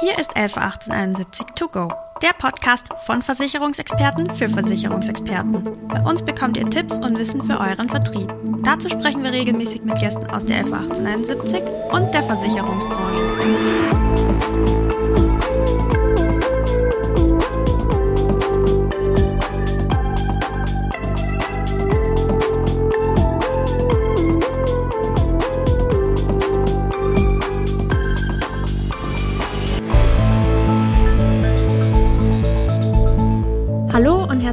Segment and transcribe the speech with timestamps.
[0.00, 1.88] Hier ist 111871 To Go,
[2.22, 5.62] der Podcast von Versicherungsexperten für Versicherungsexperten.
[5.88, 8.32] Bei uns bekommt ihr Tipps und Wissen für euren Vertrieb.
[8.64, 11.60] Dazu sprechen wir regelmäßig mit Gästen aus der 111871
[11.92, 14.79] und der Versicherungsbranche.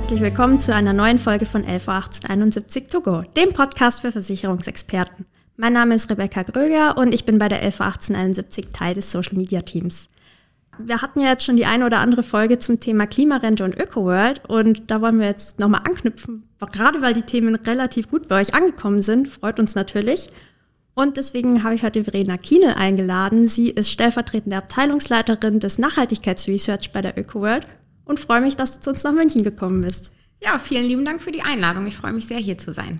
[0.07, 5.25] Herzlich willkommen zu einer neuen Folge von 11.1871 to go, dem Podcast für Versicherungsexperten.
[5.57, 9.63] Mein Name ist Rebecca Gröger und ich bin bei der 11.1871 Teil des Social Media
[9.63, 10.07] Teams.
[10.80, 14.45] Wir hatten ja jetzt schon die eine oder andere Folge zum Thema Klimarente und ÖkoWorld
[14.47, 18.53] und da wollen wir jetzt nochmal anknüpfen, gerade weil die Themen relativ gut bei euch
[18.53, 20.30] angekommen sind, freut uns natürlich.
[20.95, 23.49] Und deswegen habe ich heute Verena Kienel eingeladen.
[23.49, 27.67] Sie ist stellvertretende Abteilungsleiterin des Nachhaltigkeitsresearch bei der ÖkoWorld
[28.07, 30.11] und freue mich, dass du zu uns nach München gekommen bist.
[30.41, 31.88] Ja, vielen lieben Dank für die Einladung.
[31.88, 32.99] Ich freue mich sehr, hier zu sein.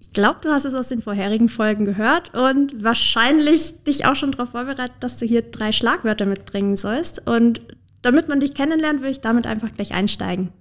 [0.00, 4.32] Ich glaube, du hast es aus den vorherigen Folgen gehört und wahrscheinlich dich auch schon
[4.32, 7.26] darauf vorbereitet, dass du hier drei Schlagwörter mitbringen sollst.
[7.26, 7.60] Und
[8.02, 10.52] damit man dich kennenlernt, würde ich damit einfach gleich einsteigen.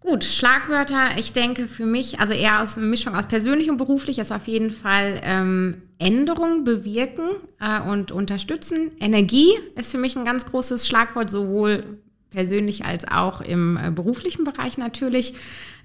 [0.00, 4.18] Gut, Schlagwörter, ich denke für mich, also eher aus einer Mischung aus persönlich und beruflich,
[4.18, 7.28] ist auf jeden Fall ähm, Änderung bewirken
[7.60, 8.92] äh, und unterstützen.
[9.00, 11.98] Energie ist für mich ein ganz großes Schlagwort, sowohl
[12.30, 15.34] persönlich als auch im äh, beruflichen Bereich natürlich.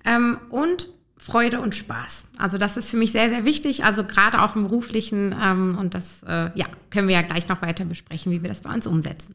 [0.06, 2.26] Ähm, und Freude und Spaß.
[2.38, 5.34] Also das ist für mich sehr, sehr wichtig, also gerade auch im beruflichen.
[5.42, 8.62] Ähm, und das äh, ja, können wir ja gleich noch weiter besprechen, wie wir das
[8.62, 9.34] bei uns umsetzen.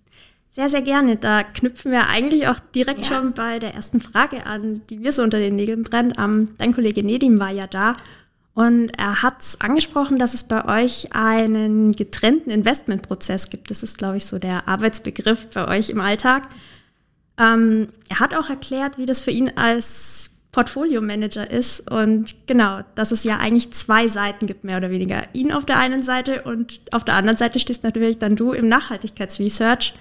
[0.58, 1.14] Sehr, sehr gerne.
[1.14, 3.04] Da knüpfen wir eigentlich auch direkt ja.
[3.04, 6.18] schon bei der ersten Frage an, die mir so unter den Nägeln brennt.
[6.18, 7.92] Ähm, dein Kollege Nedim war ja da
[8.54, 13.70] und er hat angesprochen, dass es bei euch einen getrennten Investmentprozess gibt.
[13.70, 16.48] Das ist, glaube ich, so der Arbeitsbegriff bei euch im Alltag.
[17.38, 23.12] Ähm, er hat auch erklärt, wie das für ihn als Portfolio-Manager ist und genau, dass
[23.12, 25.22] es ja eigentlich zwei Seiten gibt, mehr oder weniger.
[25.34, 28.66] Ihn auf der einen Seite und auf der anderen Seite stehst natürlich dann du im
[28.66, 29.94] Nachhaltigkeitsresearch.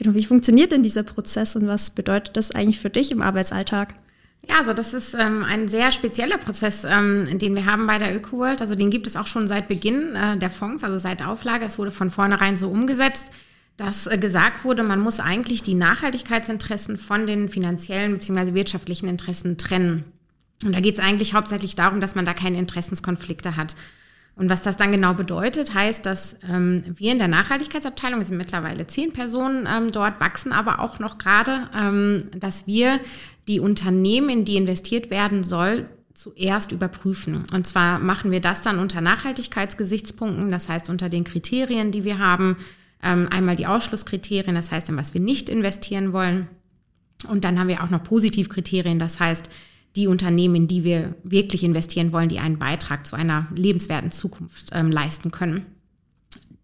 [0.00, 3.92] Genau, wie funktioniert denn dieser Prozess und was bedeutet das eigentlich für dich im Arbeitsalltag?
[4.48, 8.16] Ja, also das ist ähm, ein sehr spezieller Prozess, ähm, den wir haben bei der
[8.16, 8.62] ÖkoWorld.
[8.62, 11.66] Also den gibt es auch schon seit Beginn äh, der Fonds, also seit Auflage.
[11.66, 13.26] Es wurde von vornherein so umgesetzt,
[13.76, 18.54] dass äh, gesagt wurde, man muss eigentlich die Nachhaltigkeitsinteressen von den finanziellen bzw.
[18.54, 20.04] wirtschaftlichen Interessen trennen.
[20.64, 23.76] Und da geht es eigentlich hauptsächlich darum, dass man da keine Interessenskonflikte hat.
[24.40, 28.38] Und was das dann genau bedeutet, heißt, dass ähm, wir in der Nachhaltigkeitsabteilung, es sind
[28.38, 33.00] mittlerweile zehn Personen ähm, dort, wachsen aber auch noch gerade, ähm, dass wir
[33.48, 37.44] die Unternehmen, in die investiert werden soll, zuerst überprüfen.
[37.52, 42.18] Und zwar machen wir das dann unter Nachhaltigkeitsgesichtspunkten, das heißt unter den Kriterien, die wir
[42.18, 42.56] haben.
[43.02, 46.46] Ähm, einmal die Ausschlusskriterien, das heißt, in was wir nicht investieren wollen.
[47.28, 49.50] Und dann haben wir auch noch Positivkriterien, das heißt,
[49.96, 54.70] die Unternehmen, in die wir wirklich investieren wollen, die einen Beitrag zu einer lebenswerten Zukunft
[54.72, 55.66] ähm, leisten können.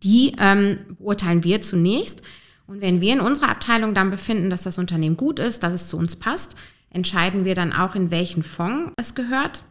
[0.03, 2.23] Die ähm, beurteilen wir zunächst.
[2.67, 5.89] Und wenn wir in unserer Abteilung dann befinden, dass das Unternehmen gut ist, dass es
[5.89, 6.57] zu uns passt,
[6.91, 9.63] entscheiden wir dann auch, in welchen Fonds es gehört.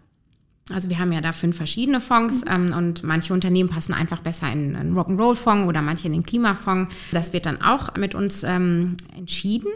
[0.72, 2.52] Also wir haben ja da fünf verschiedene Fonds mhm.
[2.52, 6.94] ähm, und manche Unternehmen passen einfach besser in einen Rock'n'Roll-Fonds oder manche in den Klimafonds.
[7.12, 9.70] Das wird dann auch mit uns ähm, entschieden.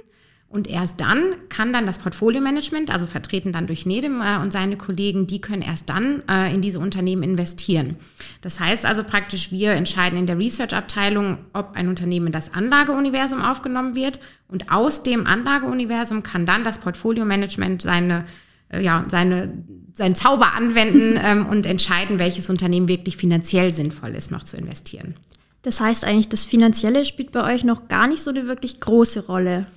[0.51, 4.77] Und erst dann kann dann das Portfolio-Management, also vertreten dann durch Nedem äh, und seine
[4.77, 7.97] Kollegen, die können erst dann äh, in diese Unternehmen investieren.
[8.41, 13.43] Das heißt also praktisch, wir entscheiden in der Research-Abteilung, ob ein Unternehmen in das Anlageuniversum
[13.43, 14.19] aufgenommen wird.
[14.47, 18.23] Und aus dem Anlageuniversum kann dann das Portfolio-Management seine,
[18.69, 19.53] äh, ja, seine,
[19.93, 25.13] seinen Zauber anwenden ähm, und entscheiden, welches Unternehmen wirklich finanziell sinnvoll ist, noch zu investieren.
[25.61, 29.27] Das heißt eigentlich, das Finanzielle spielt bei euch noch gar nicht so eine wirklich große
[29.27, 29.67] Rolle.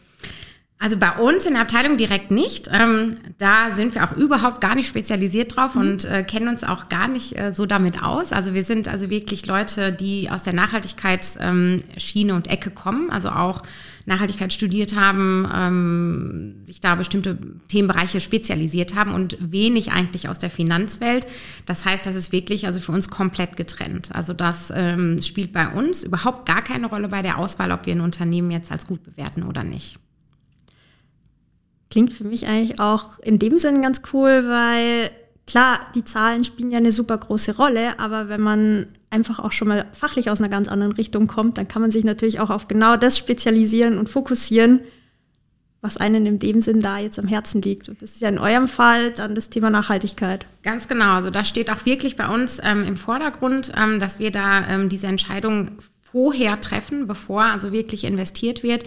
[0.83, 2.69] Also bei uns in der Abteilung direkt nicht.
[2.73, 5.81] Ähm, da sind wir auch überhaupt gar nicht spezialisiert drauf mhm.
[5.81, 8.33] und äh, kennen uns auch gar nicht äh, so damit aus.
[8.33, 13.63] Also wir sind also wirklich Leute, die aus der Nachhaltigkeitsschiene und Ecke kommen, also auch
[14.07, 17.39] Nachhaltigkeit studiert haben, ähm, sich da bestimmte
[17.69, 21.29] Themenbereiche spezialisiert haben und wenig eigentlich aus der Finanzwelt.
[21.65, 24.11] Das heißt, das ist wirklich also für uns komplett getrennt.
[24.13, 27.95] Also das ähm, spielt bei uns überhaupt gar keine Rolle bei der Auswahl, ob wir
[27.95, 30.01] ein Unternehmen jetzt als gut bewerten oder nicht.
[31.93, 35.11] Klingt für mich eigentlich auch in dem Sinn ganz cool, weil
[35.47, 39.69] klar, die Zahlen spielen ja eine super große Rolle, aber wenn man einfach auch schon
[39.69, 42.67] mal fachlich aus einer ganz anderen Richtung kommt, dann kann man sich natürlich auch auf
[42.67, 44.81] genau das spezialisieren und fokussieren,
[45.83, 47.91] was einen in dem Sinn da jetzt am Herzen liegt.
[47.91, 50.47] Und das ist ja in eurem Fall dann das Thema Nachhaltigkeit.
[50.63, 51.17] Ganz genau.
[51.17, 54.89] Also das steht auch wirklich bei uns ähm, im Vordergrund, ähm, dass wir da ähm,
[54.89, 55.73] diese Entscheidung
[56.13, 58.85] vorher treffen, bevor also wirklich investiert wird.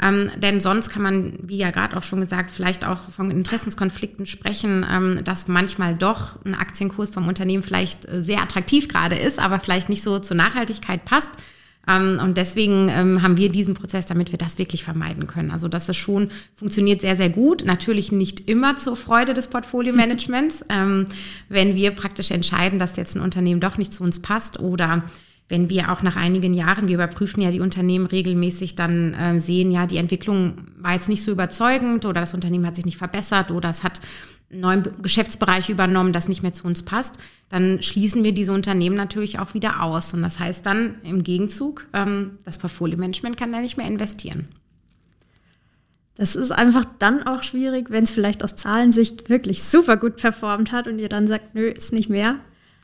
[0.00, 4.26] Ähm, denn sonst kann man, wie ja gerade auch schon gesagt, vielleicht auch von Interessenskonflikten
[4.26, 9.40] sprechen, ähm, dass manchmal doch ein Aktienkurs vom Unternehmen vielleicht äh, sehr attraktiv gerade ist,
[9.40, 11.32] aber vielleicht nicht so zur Nachhaltigkeit passt.
[11.88, 15.50] Ähm, und deswegen ähm, haben wir diesen Prozess, damit wir das wirklich vermeiden können.
[15.50, 17.64] Also das ist schon, funktioniert sehr, sehr gut.
[17.64, 20.64] Natürlich nicht immer zur Freude des Portfolio-Managements.
[20.68, 21.06] ähm,
[21.48, 25.02] wenn wir praktisch entscheiden, dass jetzt ein Unternehmen doch nicht zu uns passt oder
[25.48, 29.70] wenn wir auch nach einigen Jahren, wir überprüfen ja die Unternehmen regelmäßig, dann äh, sehen,
[29.70, 33.50] ja, die Entwicklung war jetzt nicht so überzeugend oder das Unternehmen hat sich nicht verbessert
[33.50, 34.00] oder es hat
[34.50, 37.18] einen neuen Geschäftsbereich übernommen, das nicht mehr zu uns passt,
[37.48, 40.14] dann schließen wir diese Unternehmen natürlich auch wieder aus.
[40.14, 44.48] Und das heißt dann im Gegenzug, ähm, das Portfolio-Management kann da nicht mehr investieren.
[46.16, 50.72] Das ist einfach dann auch schwierig, wenn es vielleicht aus Zahlensicht wirklich super gut performt
[50.72, 52.36] hat und ihr dann sagt, nö, ist nicht mehr.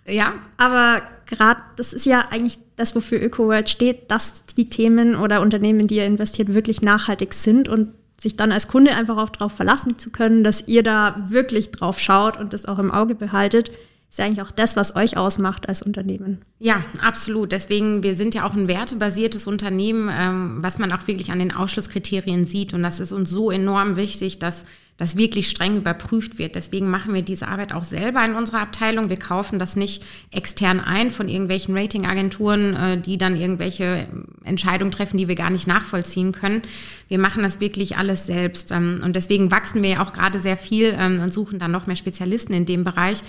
[0.06, 0.34] Ja.
[0.56, 0.96] Aber
[1.26, 5.97] gerade, das ist ja eigentlich das, wofür ÖkoWorld steht, dass die Themen oder Unternehmen, die
[5.97, 7.91] ihr investiert, wirklich nachhaltig sind und
[8.21, 12.00] sich dann als Kunde einfach auch darauf verlassen zu können, dass ihr da wirklich drauf
[12.00, 13.71] schaut und das auch im Auge behaltet,
[14.14, 16.43] ist ja eigentlich auch das, was euch ausmacht als Unternehmen.
[16.61, 17.50] Ja, absolut.
[17.50, 21.52] Deswegen, wir sind ja auch ein wertebasiertes Unternehmen, ähm, was man auch wirklich an den
[21.52, 22.75] Ausschlusskriterien sieht.
[22.75, 24.64] Und das ist uns so enorm wichtig, dass
[24.99, 26.55] das wirklich streng überprüft wird.
[26.55, 29.08] Deswegen machen wir diese Arbeit auch selber in unserer Abteilung.
[29.08, 34.06] Wir kaufen das nicht extern ein von irgendwelchen Ratingagenturen, äh, die dann irgendwelche
[34.44, 36.62] Entscheidungen treffen, die wir gar nicht nachvollziehen können.
[37.08, 38.70] Wir machen das wirklich alles selbst.
[38.70, 41.88] Ähm, und deswegen wachsen wir ja auch gerade sehr viel ähm, und suchen dann noch
[41.88, 43.25] mehr Spezialisten in dem Bereich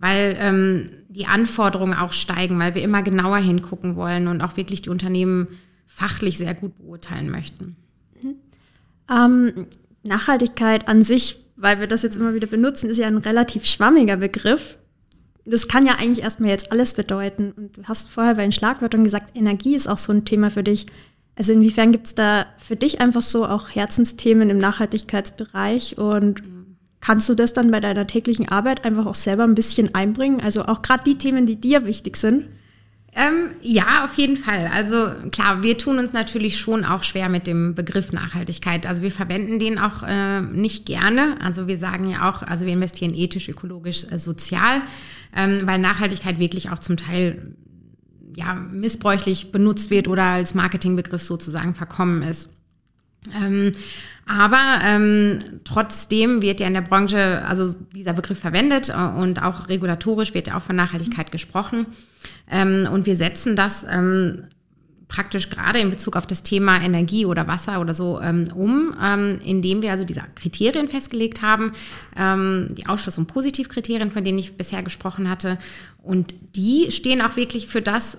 [0.00, 4.82] weil ähm, die Anforderungen auch steigen, weil wir immer genauer hingucken wollen und auch wirklich
[4.82, 5.46] die Unternehmen
[5.86, 7.76] fachlich sehr gut beurteilen möchten.
[8.22, 8.34] Mhm.
[9.10, 9.66] Ähm,
[10.02, 14.16] Nachhaltigkeit an sich, weil wir das jetzt immer wieder benutzen, ist ja ein relativ schwammiger
[14.16, 14.78] Begriff.
[15.44, 17.52] Das kann ja eigentlich erstmal jetzt alles bedeuten.
[17.52, 20.62] Und du hast vorher bei den Schlagwörtern gesagt, Energie ist auch so ein Thema für
[20.62, 20.86] dich.
[21.36, 26.59] Also inwiefern gibt es da für dich einfach so auch Herzensthemen im Nachhaltigkeitsbereich und mhm
[27.00, 30.40] Kannst du das dann bei deiner täglichen Arbeit einfach auch selber ein bisschen einbringen?
[30.40, 32.44] Also auch gerade die Themen, die dir wichtig sind?
[33.12, 34.70] Ähm, ja, auf jeden Fall.
[34.72, 38.86] Also klar, wir tun uns natürlich schon auch schwer mit dem Begriff Nachhaltigkeit.
[38.86, 41.36] Also wir verwenden den auch äh, nicht gerne.
[41.40, 44.82] Also wir sagen ja auch, also wir investieren ethisch, ökologisch, äh, sozial,
[45.34, 47.56] ähm, weil Nachhaltigkeit wirklich auch zum Teil
[48.36, 52.48] ja, missbräuchlich benutzt wird oder als Marketingbegriff sozusagen verkommen ist.
[53.42, 53.72] Ähm,
[54.30, 59.68] aber ähm, trotzdem wird ja in der Branche also dieser Begriff verwendet äh, und auch
[59.68, 61.86] regulatorisch wird ja auch von Nachhaltigkeit gesprochen.
[62.48, 64.44] Ähm, und wir setzen das ähm,
[65.08, 69.40] praktisch gerade in Bezug auf das Thema Energie oder Wasser oder so ähm, um, ähm,
[69.44, 71.72] indem wir also diese Kriterien festgelegt haben,
[72.16, 75.58] ähm, die Ausschluss- und Positivkriterien, von denen ich bisher gesprochen hatte.
[76.04, 78.16] Und die stehen auch wirklich für das,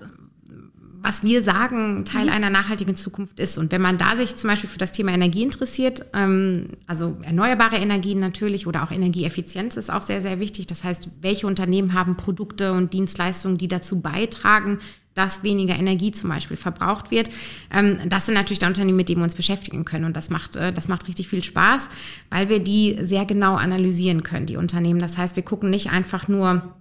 [1.02, 2.32] was wir sagen, Teil mhm.
[2.32, 3.58] einer nachhaltigen Zukunft ist.
[3.58, 7.76] Und wenn man da sich zum Beispiel für das Thema Energie interessiert, ähm, also erneuerbare
[7.76, 10.68] Energien natürlich oder auch Energieeffizienz ist auch sehr, sehr wichtig.
[10.68, 14.78] Das heißt, welche Unternehmen haben Produkte und Dienstleistungen, die dazu beitragen,
[15.14, 17.30] dass weniger Energie zum Beispiel verbraucht wird.
[17.72, 20.04] Ähm, das sind natürlich die Unternehmen, mit denen wir uns beschäftigen können.
[20.04, 21.88] Und das macht, äh, das macht richtig viel Spaß,
[22.30, 25.00] weil wir die sehr genau analysieren können, die Unternehmen.
[25.00, 26.74] Das heißt, wir gucken nicht einfach nur,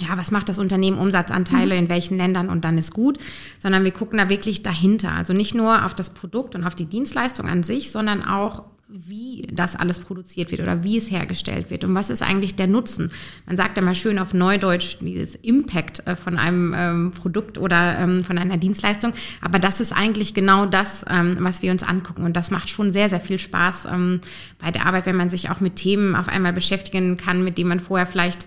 [0.00, 1.82] ja, was macht das Unternehmen Umsatzanteile mhm.
[1.82, 3.18] in welchen Ländern und dann ist gut,
[3.60, 5.12] sondern wir gucken da wirklich dahinter.
[5.12, 9.48] Also nicht nur auf das Produkt und auf die Dienstleistung an sich, sondern auch, wie
[9.50, 13.10] das alles produziert wird oder wie es hergestellt wird und was ist eigentlich der Nutzen.
[13.46, 17.98] Man sagt ja mal schön auf Neudeutsch dieses Impact äh, von einem ähm, Produkt oder
[17.98, 22.24] ähm, von einer Dienstleistung, aber das ist eigentlich genau das, ähm, was wir uns angucken
[22.24, 24.20] und das macht schon sehr, sehr viel Spaß ähm,
[24.58, 27.70] bei der Arbeit, wenn man sich auch mit Themen auf einmal beschäftigen kann, mit denen
[27.70, 28.46] man vorher vielleicht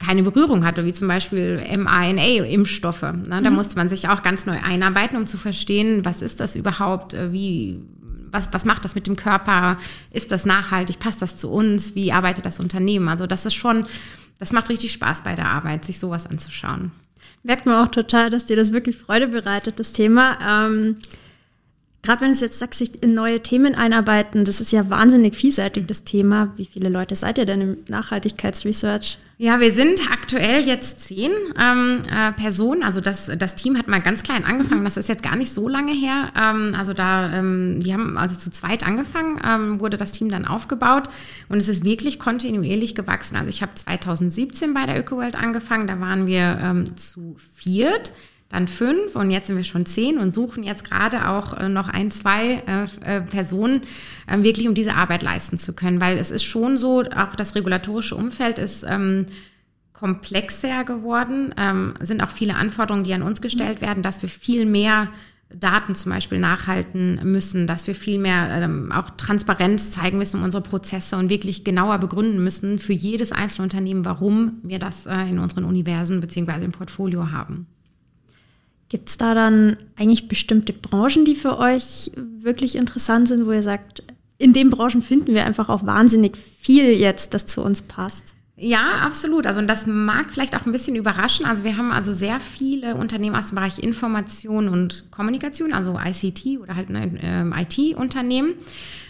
[0.00, 3.02] keine Berührung hatte, wie zum Beispiel mRNA-Impfstoffe.
[3.02, 3.42] Ne?
[3.42, 3.56] Da mhm.
[3.56, 7.32] musste man sich auch ganz neu einarbeiten, um zu verstehen, was ist das überhaupt, äh,
[7.32, 7.80] wie,
[8.30, 9.78] was, was macht das mit dem Körper,
[10.10, 13.08] ist das nachhaltig, passt das zu uns, wie arbeitet das Unternehmen.
[13.08, 13.86] Also das ist schon,
[14.38, 16.90] das macht richtig Spaß bei der Arbeit, sich sowas anzuschauen.
[17.42, 20.38] Merkt man auch total, dass dir das wirklich Freude bereitet, das Thema.
[20.42, 20.96] Ähm
[22.04, 25.86] Gerade wenn du jetzt sagst, sich in neue Themen einarbeiten, das ist ja wahnsinnig vielseitig,
[25.86, 26.52] das Thema.
[26.56, 29.16] Wie viele Leute seid ihr denn im Nachhaltigkeitsresearch?
[29.38, 32.82] Ja, wir sind aktuell jetzt zehn ähm, äh, Personen.
[32.82, 34.84] Also das, das Team hat mal ganz klein angefangen.
[34.84, 36.30] Das ist jetzt gar nicht so lange her.
[36.38, 40.44] Ähm, also da, ähm, die haben also zu zweit angefangen, ähm, wurde das Team dann
[40.44, 41.08] aufgebaut
[41.48, 43.36] und es ist wirklich kontinuierlich gewachsen.
[43.36, 45.86] Also ich habe 2017 bei der ÖkoWorld angefangen.
[45.86, 48.12] Da waren wir ähm, zu viert
[48.54, 51.88] dann fünf und jetzt sind wir schon zehn und suchen jetzt gerade auch äh, noch
[51.88, 53.80] ein, zwei äh, äh, Personen,
[54.30, 56.00] ähm, wirklich um diese Arbeit leisten zu können.
[56.00, 59.26] Weil es ist schon so, auch das regulatorische Umfeld ist ähm,
[59.92, 64.66] komplexer geworden, ähm, sind auch viele Anforderungen, die an uns gestellt werden, dass wir viel
[64.66, 65.08] mehr
[65.52, 70.44] Daten zum Beispiel nachhalten müssen, dass wir viel mehr ähm, auch Transparenz zeigen müssen um
[70.44, 75.28] unsere Prozesse und wirklich genauer begründen müssen für jedes einzelne Unternehmen, warum wir das äh,
[75.28, 77.66] in unseren Universen beziehungsweise im Portfolio haben.
[78.94, 83.60] Gibt es da dann eigentlich bestimmte Branchen, die für euch wirklich interessant sind, wo ihr
[83.60, 84.04] sagt,
[84.38, 88.36] in den Branchen finden wir einfach auch wahnsinnig viel jetzt, das zu uns passt?
[88.54, 89.48] Ja, absolut.
[89.48, 91.44] Also und das mag vielleicht auch ein bisschen überraschen.
[91.44, 96.60] Also wir haben also sehr viele Unternehmen aus dem Bereich Information und Kommunikation, also ICT
[96.60, 98.54] oder halt äh, IT-Unternehmen.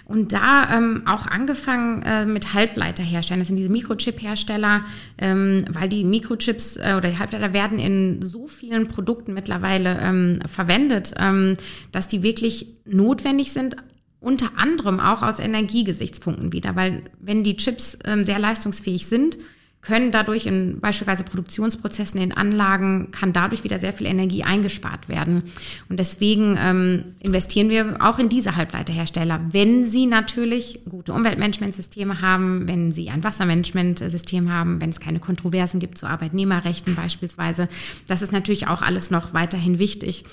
[0.06, 3.40] Und da ähm, auch angefangen äh, mit Halbleiterherstellern.
[3.40, 4.84] Das sind diese Mikrochip-Hersteller,
[5.16, 10.38] ähm, weil die Mikrochips äh, oder die Halbleiter werden in so vielen Produkten mittlerweile ähm,
[10.46, 11.56] verwendet, ähm,
[11.90, 13.76] dass die wirklich notwendig sind,
[14.20, 19.38] unter anderem auch aus Energiegesichtspunkten wieder, weil wenn die Chips ähm, sehr leistungsfähig sind,
[19.84, 25.42] können dadurch in beispielsweise Produktionsprozessen in Anlagen, kann dadurch wieder sehr viel Energie eingespart werden.
[25.88, 32.66] Und deswegen ähm, investieren wir auch in diese Halbleiterhersteller, wenn sie natürlich gute Umweltmanagementsysteme haben,
[32.66, 37.68] wenn sie ein Wassermanagementsystem haben, wenn es keine Kontroversen gibt zu Arbeitnehmerrechten beispielsweise.
[38.08, 40.24] Das ist natürlich auch alles noch weiterhin wichtig.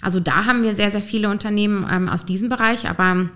[0.00, 3.28] Also da haben wir sehr, sehr viele Unternehmen ähm, aus diesem Bereich, aber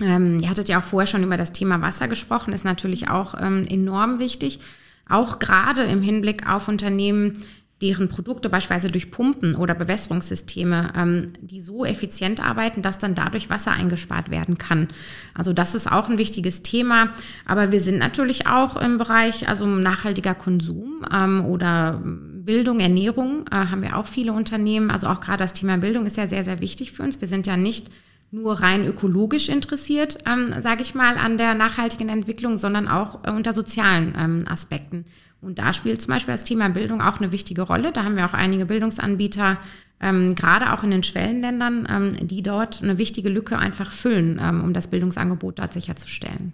[0.00, 3.34] ähm, ihr hattet ja auch vorher schon über das Thema Wasser gesprochen, ist natürlich auch
[3.40, 4.60] ähm, enorm wichtig.
[5.08, 7.38] Auch gerade im Hinblick auf Unternehmen,
[7.80, 13.50] deren Produkte beispielsweise durch Pumpen oder Bewässerungssysteme, ähm, die so effizient arbeiten, dass dann dadurch
[13.50, 14.88] Wasser eingespart werden kann.
[15.34, 17.12] Also das ist auch ein wichtiges Thema.
[17.46, 23.54] Aber wir sind natürlich auch im Bereich also nachhaltiger Konsum ähm, oder Bildung, Ernährung äh,
[23.54, 24.90] haben wir auch viele Unternehmen.
[24.90, 27.20] Also auch gerade das Thema Bildung ist ja sehr, sehr wichtig für uns.
[27.20, 27.88] Wir sind ja nicht
[28.30, 33.30] nur rein ökologisch interessiert, ähm, sage ich mal, an der nachhaltigen Entwicklung, sondern auch äh,
[33.30, 35.06] unter sozialen ähm, Aspekten.
[35.40, 37.92] Und da spielt zum Beispiel das Thema Bildung auch eine wichtige Rolle.
[37.92, 39.58] Da haben wir auch einige Bildungsanbieter,
[40.00, 44.62] ähm, gerade auch in den Schwellenländern, ähm, die dort eine wichtige Lücke einfach füllen, ähm,
[44.62, 46.52] um das Bildungsangebot dort sicherzustellen.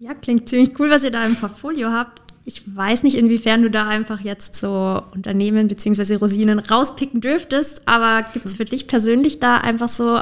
[0.00, 2.22] Ja, klingt ziemlich cool, was ihr da im Portfolio habt.
[2.44, 6.16] Ich weiß nicht, inwiefern du da einfach jetzt so Unternehmen bzw.
[6.16, 10.20] Rosinen rauspicken dürftest, aber gibt es für dich persönlich da einfach so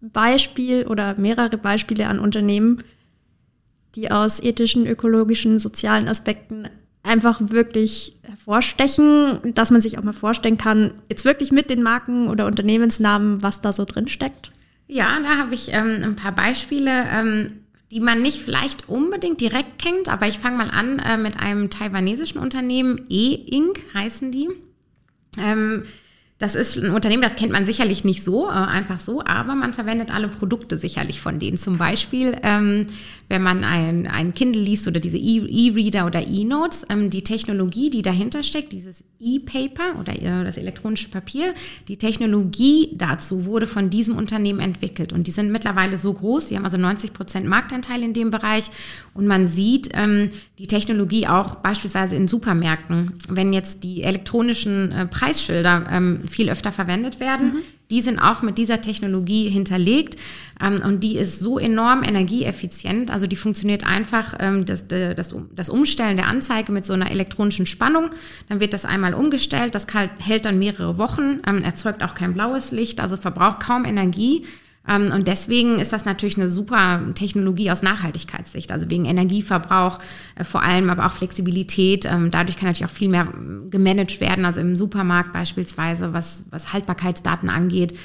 [0.00, 2.82] Beispiel oder mehrere Beispiele an Unternehmen,
[3.94, 6.68] die aus ethischen, ökologischen, sozialen Aspekten
[7.04, 12.28] einfach wirklich hervorstechen, dass man sich auch mal vorstellen kann, jetzt wirklich mit den Marken
[12.28, 14.50] oder Unternehmensnamen, was da so drin steckt?
[14.86, 16.90] Ja, da habe ich ähm, ein paar Beispiele.
[16.90, 17.63] Ähm,
[17.94, 21.70] die man nicht vielleicht unbedingt direkt kennt, aber ich fange mal an äh, mit einem
[21.70, 24.48] taiwanesischen Unternehmen, E-Ink heißen die.
[25.38, 25.84] Ähm,
[26.38, 29.72] das ist ein Unternehmen, das kennt man sicherlich nicht so, äh, einfach so, aber man
[29.72, 31.56] verwendet alle Produkte sicherlich von denen.
[31.56, 32.88] Zum Beispiel, ähm,
[33.28, 38.02] wenn man ein, ein Kindle liest oder diese E-Reader oder E-Notes, ähm, die Technologie, die
[38.02, 41.54] dahinter steckt, dieses E-Paper oder äh, das elektronische Papier,
[41.88, 45.12] die Technologie dazu wurde von diesem Unternehmen entwickelt.
[45.12, 48.70] Und die sind mittlerweile so groß, die haben also 90 Prozent Marktanteil in dem Bereich.
[49.14, 53.12] Und man sieht ähm, die Technologie auch beispielsweise in Supermärkten.
[53.28, 57.54] Wenn jetzt die elektronischen äh, Preisschilder ähm, viel öfter verwendet werden.
[57.54, 57.62] Mhm.
[57.94, 60.18] Die sind auch mit dieser Technologie hinterlegt
[60.60, 63.12] ähm, und die ist so enorm energieeffizient.
[63.12, 67.66] Also die funktioniert einfach ähm, das, das, das Umstellen der Anzeige mit so einer elektronischen
[67.66, 68.10] Spannung.
[68.48, 69.86] Dann wird das einmal umgestellt, das
[70.18, 74.44] hält dann mehrere Wochen, ähm, erzeugt auch kein blaues Licht, also verbraucht kaum Energie
[74.86, 79.98] und deswegen ist das natürlich eine super Technologie aus Nachhaltigkeitssicht, also wegen Energieverbrauch
[80.34, 82.04] äh, vor allem, aber auch Flexibilität.
[82.04, 83.26] Ähm, dadurch kann natürlich auch viel mehr
[83.70, 87.98] gemanagt werden, also im Supermarkt beispielsweise, was, was Haltbarkeitsdaten angeht.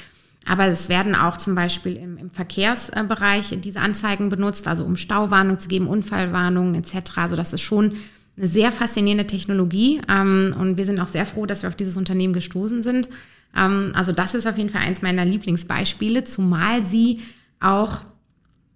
[0.46, 5.58] Aber es werden auch zum Beispiel im, im Verkehrsbereich diese Anzeigen benutzt, also um Stauwarnung
[5.58, 7.18] zu geben, Unfallwarnungen etc.
[7.18, 7.92] Also das ist schon
[8.38, 10.00] eine sehr faszinierende Technologie.
[10.08, 13.10] Ähm, und wir sind auch sehr froh, dass wir auf dieses Unternehmen gestoßen sind.
[13.56, 17.20] Ähm, also das ist auf jeden Fall eins meiner Lieblingsbeispiele, zumal sie
[17.60, 18.00] auch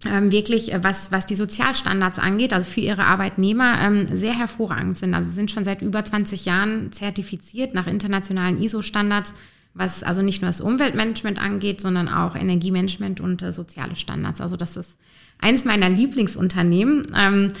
[0.05, 4.97] ähm, wirklich, äh, was, was die Sozialstandards angeht, also für ihre Arbeitnehmer, ähm, sehr hervorragend
[4.97, 5.13] sind.
[5.13, 9.33] Also sind schon seit über 20 Jahren zertifiziert nach internationalen ISO-Standards,
[9.73, 14.41] was also nicht nur das Umweltmanagement angeht, sondern auch Energiemanagement und äh, soziale Standards.
[14.41, 14.97] Also das ist
[15.39, 17.03] eins meiner Lieblingsunternehmen.
[17.17, 17.51] Ähm,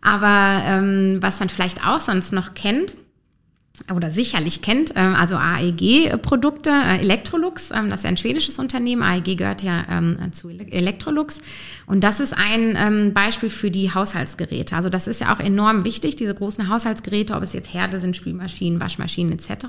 [0.00, 2.94] aber ähm, was man vielleicht auch sonst noch kennt,
[3.94, 9.02] oder sicherlich kennt, ähm, also AEG-Produkte, äh, Electrolux, ähm, das ist ein schwedisches Unternehmen.
[9.02, 11.40] AEG gehört ja ähm, zu Electrolux.
[11.86, 14.76] Und das ist ein Beispiel für die Haushaltsgeräte.
[14.76, 18.16] Also das ist ja auch enorm wichtig, diese großen Haushaltsgeräte, ob es jetzt Herde sind,
[18.16, 19.66] Spielmaschinen, Waschmaschinen etc.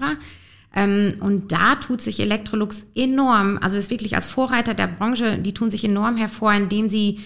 [0.75, 5.69] Und da tut sich Electrolux enorm, also ist wirklich als Vorreiter der Branche, die tun
[5.69, 7.19] sich enorm hervor, indem sie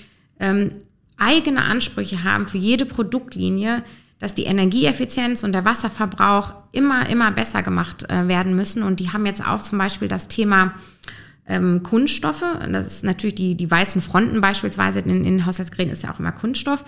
[1.18, 3.84] eigene Ansprüche haben für jede Produktlinie,
[4.20, 8.84] dass die Energieeffizienz und der Wasserverbrauch immer, immer besser gemacht äh, werden müssen.
[8.84, 10.74] Und die haben jetzt auch zum Beispiel das Thema
[11.48, 12.44] ähm, Kunststoffe.
[12.72, 16.32] Das ist natürlich die, die weißen Fronten beispielsweise in, in Haushaltsgeräten ist ja auch immer
[16.32, 16.84] Kunststoff.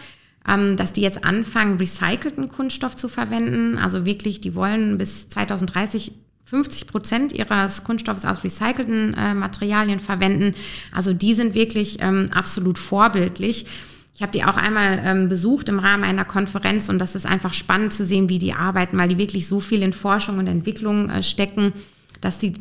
[0.47, 3.77] Ähm, dass die jetzt anfangen, recycelten Kunststoff zu verwenden.
[3.77, 6.13] Also wirklich, die wollen bis 2030
[6.49, 10.55] 50 Prozent ihres Kunststoffs aus recycelten äh, Materialien verwenden.
[10.91, 13.67] Also die sind wirklich ähm, absolut vorbildlich.
[14.19, 17.53] Ich habe die auch einmal ähm, besucht im Rahmen einer Konferenz und das ist einfach
[17.53, 21.09] spannend zu sehen, wie die arbeiten, weil die wirklich so viel in Forschung und Entwicklung
[21.09, 21.71] äh, stecken,
[22.19, 22.53] dass die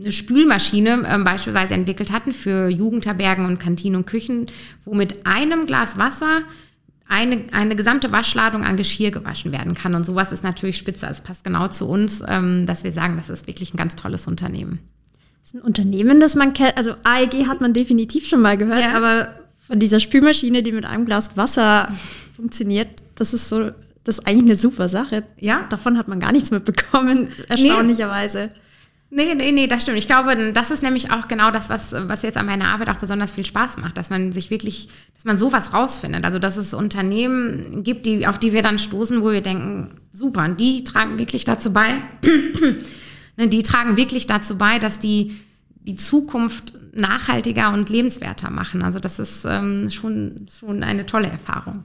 [0.00, 4.46] eine Spülmaschine äh, beispielsweise entwickelt hatten für Jugendherbergen und Kantinen und Küchen,
[4.84, 6.40] wo mit einem Glas Wasser
[7.08, 9.94] eine, eine gesamte Waschladung an Geschirr gewaschen werden kann.
[9.94, 11.06] Und sowas ist natürlich spitze.
[11.06, 14.26] Es passt genau zu uns, ähm, dass wir sagen, das ist wirklich ein ganz tolles
[14.26, 14.80] Unternehmen.
[15.42, 16.76] Das ist ein Unternehmen, das man kennt.
[16.76, 18.96] Also AEG hat man definitiv schon mal gehört, ja.
[18.96, 21.88] aber von dieser Spülmaschine, die mit einem Glas Wasser
[22.36, 23.70] funktioniert, das ist so,
[24.04, 25.24] das ist eigentlich eine super Sache.
[25.38, 25.66] Ja.
[25.70, 28.48] Davon hat man gar nichts mitbekommen, erstaunlicherweise.
[28.52, 28.58] Nee.
[29.14, 29.98] Nee, nee, nee, das stimmt.
[29.98, 32.96] Ich glaube, das ist nämlich auch genau das, was, was jetzt an meiner Arbeit auch
[32.96, 36.24] besonders viel Spaß macht, dass man sich wirklich, dass man sowas rausfindet.
[36.24, 40.46] Also, dass es Unternehmen gibt, die, auf die wir dann stoßen, wo wir denken, super,
[40.46, 42.00] und die tragen wirklich dazu bei,
[43.36, 45.36] ne, die tragen wirklich dazu bei, dass die
[45.84, 48.82] die Zukunft nachhaltiger und lebenswerter machen.
[48.82, 51.84] Also, das ist ähm, schon, schon eine tolle Erfahrung.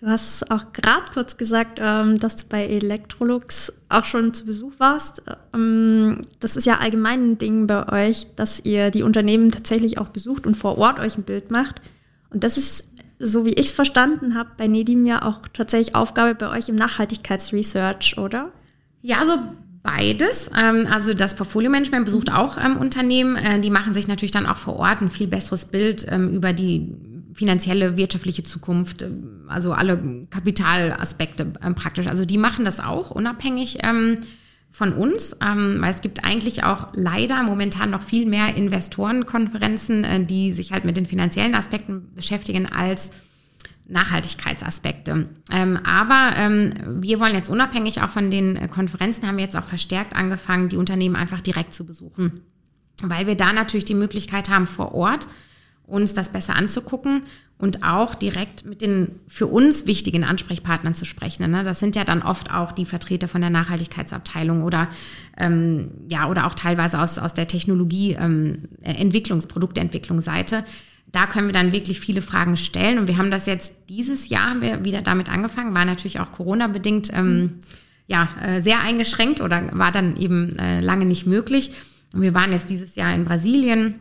[0.00, 4.72] Du hast auch gerade kurz gesagt, ähm, dass du bei Electrolux auch schon zu Besuch
[4.78, 5.22] warst.
[5.54, 10.08] Ähm, das ist ja allgemein ein Ding bei euch, dass ihr die Unternehmen tatsächlich auch
[10.08, 11.80] besucht und vor Ort euch ein Bild macht.
[12.28, 16.34] Und das ist, so wie ich es verstanden habe, bei Nedim ja auch tatsächlich Aufgabe
[16.34, 18.50] bei euch im Nachhaltigkeitsresearch, oder?
[19.00, 19.38] Ja, also
[19.84, 20.50] beides.
[20.58, 23.36] Ähm, also das Portfolio-Management besucht auch ähm, Unternehmen.
[23.36, 26.52] Äh, die machen sich natürlich dann auch vor Ort ein viel besseres Bild ähm, über
[26.52, 26.92] die
[27.34, 29.04] finanzielle, wirtschaftliche Zukunft,
[29.48, 32.06] also alle Kapitalaspekte praktisch.
[32.06, 33.78] Also die machen das auch unabhängig
[34.70, 40.52] von uns, weil es gibt eigentlich auch leider momentan noch viel mehr Investorenkonferenzen, äh, die
[40.52, 43.10] sich halt mit den finanziellen Aspekten beschäftigen als
[43.86, 45.28] Nachhaltigkeitsaspekte.
[45.50, 49.56] Ähm, aber ähm, wir wollen jetzt unabhängig auch von den äh, Konferenzen, haben wir jetzt
[49.56, 52.40] auch verstärkt angefangen, die Unternehmen einfach direkt zu besuchen,
[53.02, 55.28] weil wir da natürlich die Möglichkeit haben, vor Ort
[55.86, 57.24] uns das besser anzugucken
[57.58, 61.50] und auch direkt mit den für uns wichtigen Ansprechpartnern zu sprechen.
[61.50, 61.62] Ne?
[61.62, 64.88] Das sind ja dann oft auch die Vertreter von der Nachhaltigkeitsabteilung oder
[65.36, 70.64] ähm, ja oder auch teilweise aus, aus der Technologie ähm, Entwicklungs, Produktentwicklung Seite.
[71.14, 72.98] Da können wir dann wirklich viele Fragen stellen.
[72.98, 76.32] Und wir haben das jetzt dieses Jahr haben wir wieder damit angefangen, war natürlich auch
[76.32, 77.60] Corona-bedingt ähm,
[78.08, 81.70] ja, äh, sehr eingeschränkt oder war dann eben äh, lange nicht möglich.
[82.12, 84.00] Und wir waren jetzt dieses Jahr in Brasilien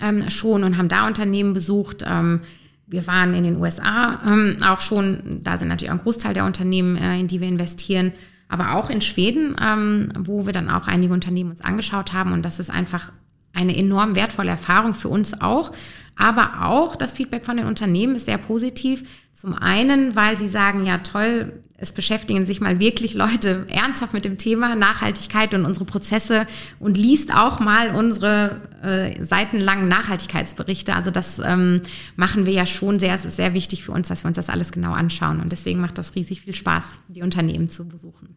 [0.00, 2.04] ähm, schon und haben da Unternehmen besucht.
[2.06, 2.42] Ähm,
[2.86, 6.44] wir waren in den USA ähm, auch schon, da sind natürlich auch ein Großteil der
[6.44, 8.12] Unternehmen, äh, in die wir investieren,
[8.48, 12.32] aber auch in Schweden, ähm, wo wir dann auch einige Unternehmen uns angeschaut haben.
[12.32, 13.10] Und das ist einfach
[13.52, 15.72] eine enorm wertvolle Erfahrung für uns auch.
[16.16, 19.04] Aber auch das Feedback von den Unternehmen ist sehr positiv.
[19.34, 24.24] Zum einen, weil sie sagen, ja toll, es beschäftigen sich mal wirklich Leute ernsthaft mit
[24.24, 26.46] dem Thema Nachhaltigkeit und unsere Prozesse
[26.78, 30.94] und liest auch mal unsere äh, seitenlangen Nachhaltigkeitsberichte.
[30.94, 31.82] Also das ähm,
[32.16, 33.14] machen wir ja schon sehr.
[33.14, 35.40] Es ist sehr wichtig für uns, dass wir uns das alles genau anschauen.
[35.40, 38.34] Und deswegen macht das riesig viel Spaß, die Unternehmen zu besuchen.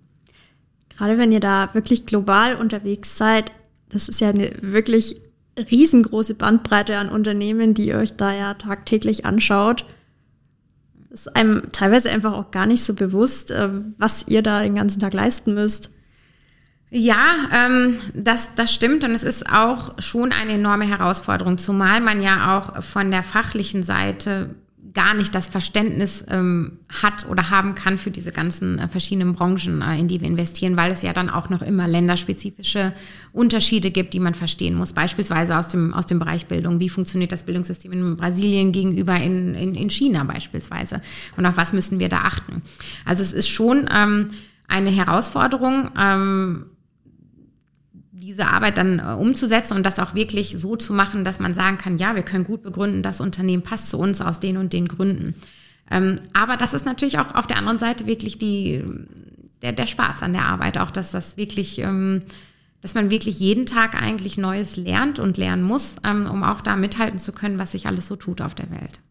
[0.97, 3.53] Gerade wenn ihr da wirklich global unterwegs seid,
[3.87, 5.15] das ist ja eine wirklich
[5.59, 9.85] riesengroße Bandbreite an Unternehmen, die ihr euch da ja tagtäglich anschaut
[11.09, 14.99] ist einem teilweise einfach auch gar nicht so bewusst, äh, was ihr da den ganzen
[14.99, 15.91] Tag leisten müsst.
[16.91, 22.21] Ja, ähm, das, das stimmt und es ist auch schon eine enorme Herausforderung, zumal man
[22.21, 24.55] ja auch von der fachlichen Seite
[24.93, 29.81] gar nicht das Verständnis ähm, hat oder haben kann für diese ganzen äh, verschiedenen Branchen,
[29.81, 32.93] äh, in die wir investieren, weil es ja dann auch noch immer länderspezifische
[33.31, 34.93] Unterschiede gibt, die man verstehen muss.
[34.93, 36.79] Beispielsweise aus dem, aus dem Bereich Bildung.
[36.79, 41.01] Wie funktioniert das Bildungssystem in Brasilien gegenüber in, in, in China beispielsweise?
[41.37, 42.61] Und auf was müssen wir da achten?
[43.05, 44.29] Also es ist schon ähm,
[44.67, 45.89] eine Herausforderung.
[45.97, 46.65] Ähm,
[48.29, 51.79] diese Arbeit dann äh, umzusetzen und das auch wirklich so zu machen, dass man sagen
[51.79, 54.87] kann, ja, wir können gut begründen, das Unternehmen passt zu uns aus den und den
[54.87, 55.33] Gründen.
[55.89, 58.83] Ähm, aber das ist natürlich auch auf der anderen Seite wirklich die,
[59.63, 62.19] der, der Spaß an der Arbeit, auch dass das wirklich, ähm,
[62.81, 66.75] dass man wirklich jeden Tag eigentlich Neues lernt und lernen muss, ähm, um auch da
[66.75, 69.01] mithalten zu können, was sich alles so tut auf der Welt.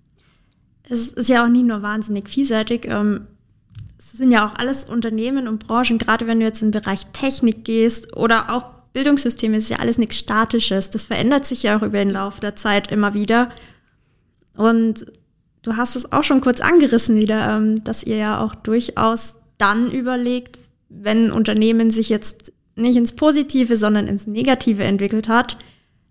[0.84, 2.86] Es ist ja auch nie nur wahnsinnig vielseitig.
[2.86, 7.06] Es sind ja auch alles Unternehmen und Branchen, gerade wenn du jetzt in den Bereich
[7.06, 10.90] Technik gehst oder auch Bildungssystem ist ja alles nichts Statisches.
[10.90, 13.50] Das verändert sich ja auch über den Lauf der Zeit immer wieder.
[14.56, 15.06] Und
[15.62, 19.90] du hast es auch schon kurz angerissen wieder, ähm, dass ihr ja auch durchaus dann
[19.90, 25.58] überlegt, wenn Unternehmen sich jetzt nicht ins Positive, sondern ins Negative entwickelt hat,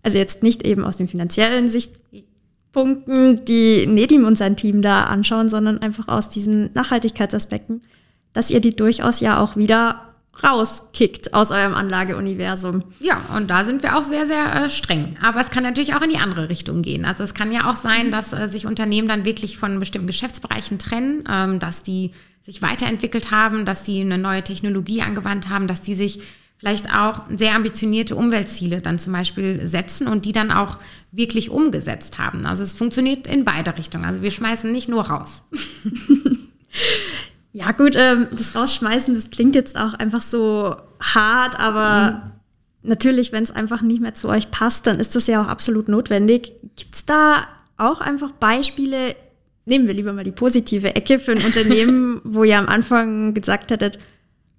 [0.02, 5.48] also jetzt nicht eben aus den finanziellen Sichtpunkten, die Nedim und sein Team da anschauen,
[5.48, 7.82] sondern einfach aus diesen Nachhaltigkeitsaspekten,
[8.32, 10.07] dass ihr die durchaus ja auch wieder
[10.42, 12.84] rauskickt aus eurem Anlageuniversum.
[13.00, 15.16] Ja, und da sind wir auch sehr, sehr äh, streng.
[15.22, 17.04] Aber es kann natürlich auch in die andere Richtung gehen.
[17.04, 18.10] Also es kann ja auch sein, mhm.
[18.12, 23.30] dass äh, sich Unternehmen dann wirklich von bestimmten Geschäftsbereichen trennen, ähm, dass die sich weiterentwickelt
[23.30, 26.20] haben, dass die eine neue Technologie angewandt haben, dass die sich
[26.56, 30.78] vielleicht auch sehr ambitionierte Umweltziele dann zum Beispiel setzen und die dann auch
[31.12, 32.46] wirklich umgesetzt haben.
[32.46, 34.04] Also es funktioniert in beide Richtungen.
[34.04, 35.44] Also wir schmeißen nicht nur raus.
[37.52, 42.30] ja gut, ähm, das Rausschmeißen, das klingt jetzt auch einfach so hart, aber mhm.
[42.90, 45.88] natürlich, wenn es einfach nicht mehr zu euch passt, dann ist das ja auch absolut
[45.88, 46.52] notwendig.
[46.76, 49.16] Gibt es da auch einfach Beispiele,
[49.64, 53.70] nehmen wir lieber mal die positive Ecke für ein Unternehmen, wo ihr am Anfang gesagt
[53.70, 53.98] hättet,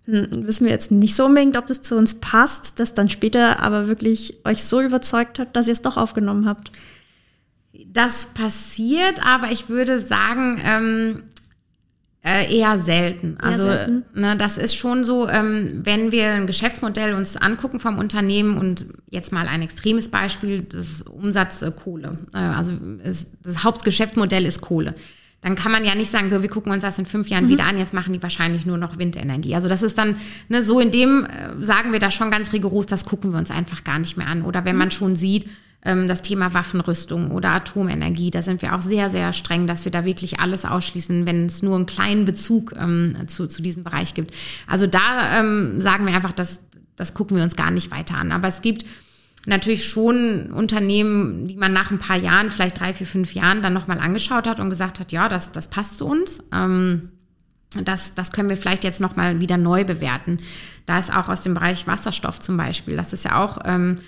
[0.05, 3.61] hm, wissen wir jetzt nicht so unbedingt, ob das zu uns passt, das dann später
[3.61, 6.71] aber wirklich euch so überzeugt hat, dass ihr es doch aufgenommen habt?
[7.87, 11.23] Das passiert, aber ich würde sagen, ähm,
[12.21, 13.37] äh, eher selten.
[13.41, 14.05] Eher also selten.
[14.13, 18.87] Ne, das ist schon so, ähm, wenn wir ein Geschäftsmodell uns angucken vom Unternehmen und
[19.09, 22.17] jetzt mal ein extremes Beispiel, das Umsatz äh, Kohle.
[22.33, 24.95] Äh, also ist, das Hauptgeschäftsmodell ist Kohle
[25.41, 27.49] dann kann man ja nicht sagen, so, wir gucken uns das in fünf Jahren mhm.
[27.49, 29.55] wieder an, jetzt machen die wahrscheinlich nur noch Windenergie.
[29.55, 30.17] Also das ist dann,
[30.49, 33.51] ne, so in dem äh, sagen wir da schon ganz rigoros, das gucken wir uns
[33.51, 34.43] einfach gar nicht mehr an.
[34.43, 34.79] Oder wenn mhm.
[34.79, 35.47] man schon sieht,
[35.81, 40.03] das Thema Waffenrüstung oder Atomenergie, da sind wir auch sehr, sehr streng, dass wir da
[40.03, 44.33] wirklich alles ausschließen, wenn es nur einen kleinen Bezug ähm, zu, zu diesem Bereich gibt.
[44.67, 46.59] Also da ähm, sagen wir einfach, das,
[46.97, 48.33] das gucken wir uns gar nicht weiter an.
[48.33, 48.85] Aber es gibt
[49.45, 53.71] natürlich schon Unternehmen, die man nach ein paar Jahren, vielleicht drei, vier, fünf Jahren, dann
[53.71, 56.43] nochmal angeschaut hat und gesagt hat, ja, das, das passt zu uns.
[56.53, 57.09] Ähm,
[57.85, 60.39] das, das können wir vielleicht jetzt nochmal wieder neu bewerten.
[60.85, 62.97] Da ist auch aus dem Bereich Wasserstoff zum Beispiel.
[62.97, 63.99] Das ist ja auch ähm,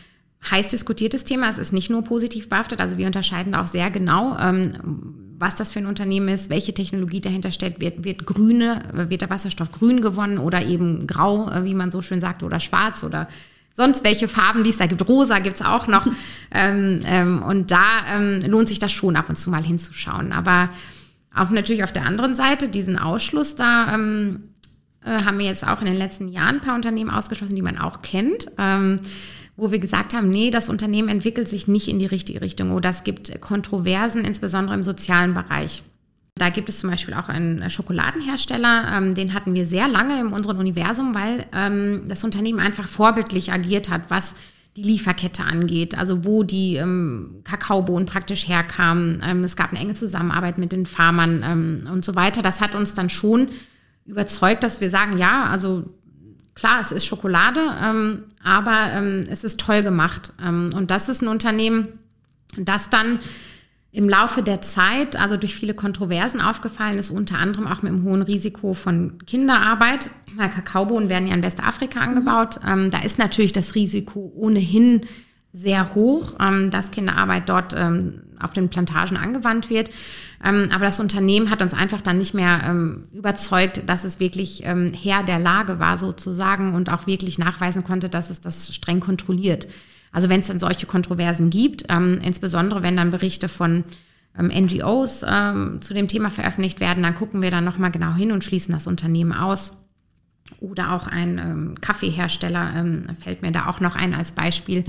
[0.49, 1.49] heiß diskutiertes Thema.
[1.49, 2.81] Es ist nicht nur positiv behaftet.
[2.81, 7.21] Also wir unterscheiden auch sehr genau, ähm, was das für ein Unternehmen ist, welche Technologie
[7.21, 7.79] dahinter steht.
[7.79, 12.01] Wird, wird grüne, wird der Wasserstoff grün gewonnen oder eben grau, äh, wie man so
[12.01, 13.27] schön sagt, oder schwarz oder
[13.73, 15.07] sonst welche Farben, die es da gibt.
[15.07, 16.07] Rosa gibt es auch noch.
[16.51, 20.31] ähm, ähm, und da ähm, lohnt sich das schon ab und zu mal hinzuschauen.
[20.31, 20.69] Aber
[21.35, 24.43] auch natürlich auf der anderen Seite, diesen Ausschluss da ähm,
[25.05, 27.77] äh, haben wir jetzt auch in den letzten Jahren ein paar Unternehmen ausgeschlossen, die man
[27.77, 28.47] auch kennt.
[29.61, 32.89] Wo wir gesagt haben, nee, das Unternehmen entwickelt sich nicht in die richtige Richtung oder
[32.89, 35.83] es gibt Kontroversen, insbesondere im sozialen Bereich.
[36.33, 40.29] Da gibt es zum Beispiel auch einen Schokoladenhersteller, ähm, den hatten wir sehr lange in
[40.29, 44.33] unserem Universum, weil ähm, das Unternehmen einfach vorbildlich agiert hat, was
[44.77, 49.21] die Lieferkette angeht, also wo die ähm, Kakaobohnen praktisch herkamen.
[49.23, 52.41] Ähm, es gab eine enge Zusammenarbeit mit den Farmern ähm, und so weiter.
[52.41, 53.49] Das hat uns dann schon
[54.07, 55.83] überzeugt, dass wir sagen, ja, also
[56.55, 60.33] klar, es ist Schokolade, ähm, aber ähm, es ist toll gemacht.
[60.43, 61.99] Ähm, und das ist ein Unternehmen,
[62.57, 63.19] das dann
[63.93, 68.03] im Laufe der Zeit, also durch viele Kontroversen aufgefallen ist, unter anderem auch mit einem
[68.03, 72.07] hohen Risiko von Kinderarbeit, weil Kakaobohnen werden ja in Westafrika mhm.
[72.07, 72.59] angebaut.
[72.65, 75.01] Ähm, da ist natürlich das Risiko ohnehin
[75.53, 79.89] sehr hoch, ähm, dass Kinderarbeit dort ähm, auf den Plantagen angewandt wird.
[80.43, 82.75] Ähm, aber das Unternehmen hat uns einfach dann nicht mehr
[83.13, 88.31] überzeugt, dass es wirklich Herr der Lage war sozusagen und auch wirklich nachweisen konnte, dass
[88.31, 89.67] es das streng kontrolliert.
[90.11, 91.85] Also wenn es dann solche Kontroversen gibt,
[92.23, 93.83] insbesondere wenn dann Berichte von
[94.35, 98.73] NGOs zu dem Thema veröffentlicht werden, dann gucken wir dann nochmal genau hin und schließen
[98.73, 99.73] das Unternehmen aus.
[100.59, 102.85] Oder auch ein Kaffeehersteller
[103.19, 104.85] fällt mir da auch noch ein als Beispiel.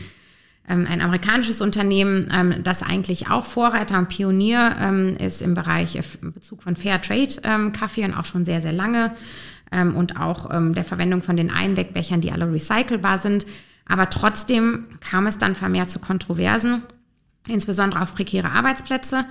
[0.69, 5.97] Ähm, ein amerikanisches Unternehmen, ähm, das eigentlich auch Vorreiter und Pionier ähm, ist im Bereich
[5.97, 9.15] äh, Bezug von Fair Trade Kaffee und auch schon sehr, sehr lange
[9.95, 13.47] und auch der Verwendung von den Einwegbechern, die alle recycelbar sind.
[13.87, 16.83] Aber trotzdem kam es dann vermehrt zu Kontroversen,
[17.49, 19.25] insbesondere auf prekäre Arbeitsplätze,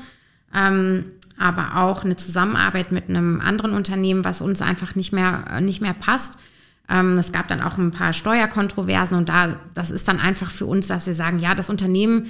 [1.41, 5.82] aber auch eine Zusammenarbeit mit einem anderen Unternehmen, was uns einfach nicht mehr, äh, nicht
[5.82, 6.38] mehr passt.
[6.91, 10.65] Ähm, es gab dann auch ein paar Steuerkontroversen und da, das ist dann einfach für
[10.65, 12.30] uns, dass wir sagen, ja, das Unternehmen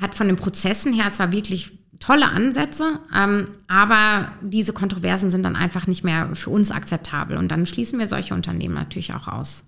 [0.00, 5.54] hat von den Prozessen her zwar wirklich tolle Ansätze, ähm, aber diese Kontroversen sind dann
[5.54, 9.64] einfach nicht mehr für uns akzeptabel und dann schließen wir solche Unternehmen natürlich auch aus.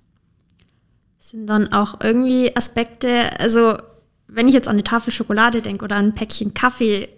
[1.21, 3.79] Sind dann auch irgendwie Aspekte, also
[4.27, 7.09] wenn ich jetzt an eine Tafel Schokolade denke oder an ein Päckchen Kaffee,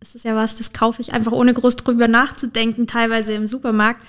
[0.00, 4.00] ist es ja was, das kaufe ich einfach ohne groß drüber nachzudenken, teilweise im Supermarkt.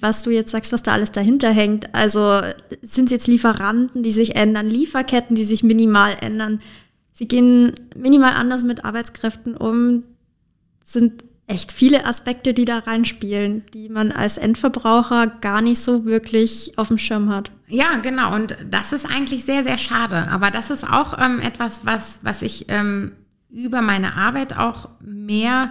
[0.00, 2.40] Was du jetzt sagst, was da alles dahinter hängt, also
[2.82, 6.60] sind es jetzt Lieferanten, die sich ändern, Lieferketten, die sich minimal ändern.
[7.12, 10.02] Sie gehen minimal anders mit Arbeitskräften um,
[10.84, 16.72] sind echt viele Aspekte, die da reinspielen, die man als Endverbraucher gar nicht so wirklich
[16.76, 17.50] auf dem Schirm hat.
[17.68, 18.34] Ja, genau.
[18.34, 20.28] Und das ist eigentlich sehr, sehr schade.
[20.28, 23.12] Aber das ist auch ähm, etwas, was, was ich ähm,
[23.48, 25.70] über meine Arbeit auch mehr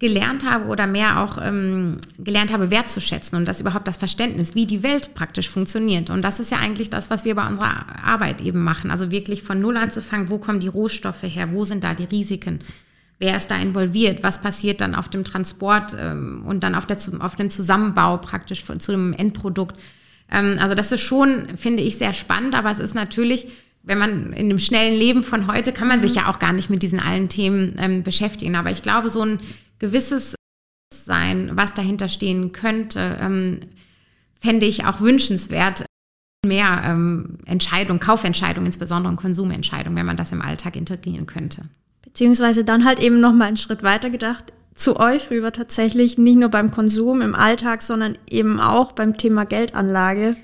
[0.00, 4.66] gelernt habe oder mehr auch ähm, gelernt habe wertzuschätzen und das überhaupt das Verständnis, wie
[4.66, 6.08] die Welt praktisch funktioniert.
[6.08, 8.90] Und das ist ja eigentlich das, was wir bei unserer Arbeit eben machen.
[8.90, 12.60] Also wirklich von Null anzufangen, wo kommen die Rohstoffe her, wo sind da die Risiken,
[13.18, 16.96] wer ist da involviert, was passiert dann auf dem Transport ähm, und dann auf, der,
[17.18, 19.78] auf dem Zusammenbau praktisch zu dem Endprodukt.
[20.32, 23.48] Ähm, also das ist schon, finde ich, sehr spannend, aber es ist natürlich
[23.82, 26.68] wenn man in dem schnellen Leben von heute kann man sich ja auch gar nicht
[26.68, 28.54] mit diesen allen Themen ähm, beschäftigen.
[28.54, 29.40] Aber ich glaube, so ein
[29.80, 30.36] gewisses
[30.94, 33.60] Sein, was dahinter stehen könnte, ähm,
[34.38, 35.84] fände ich auch wünschenswert.
[36.46, 41.64] Mehr ähm, Entscheidungen, Kaufentscheidungen, insbesondere Konsumentscheidungen, wenn man das im Alltag integrieren könnte.
[42.02, 46.38] Beziehungsweise dann halt eben noch mal einen Schritt weiter gedacht, zu euch rüber tatsächlich, nicht
[46.38, 50.36] nur beim Konsum im Alltag, sondern eben auch beim Thema Geldanlage.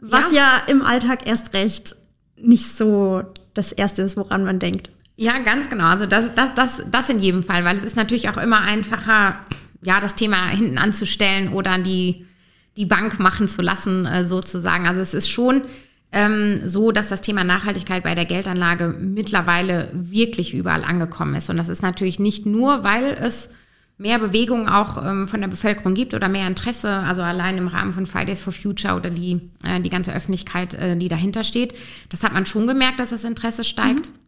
[0.00, 1.96] Was ja, ja im Alltag erst recht
[2.40, 3.22] nicht so
[3.52, 4.90] das Erste ist, woran man denkt.
[5.16, 5.84] Ja, ganz genau.
[5.84, 9.36] Also das, das, das, das in jedem Fall, weil es ist natürlich auch immer einfacher,
[9.82, 12.26] ja, das Thema hinten anzustellen oder die,
[12.76, 14.86] die Bank machen zu lassen, äh, sozusagen.
[14.86, 15.62] Also es ist schon
[16.12, 21.48] ähm, so, dass das Thema Nachhaltigkeit bei der Geldanlage mittlerweile wirklich überall angekommen ist.
[21.48, 23.48] Und das ist natürlich nicht nur, weil es
[23.98, 27.94] mehr Bewegung auch ähm, von der Bevölkerung gibt oder mehr Interesse, also allein im Rahmen
[27.94, 31.74] von Fridays for Future oder die, äh, die ganze Öffentlichkeit, äh, die dahinter steht.
[32.10, 34.10] Das hat man schon gemerkt, dass das Interesse steigt.
[34.10, 34.25] Mhm.